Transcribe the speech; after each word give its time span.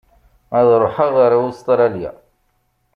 Ad 0.57 0.67
ṛuḥeɣ 0.81 1.13
ar 1.25 1.33
Ustṛalya. 1.49 2.11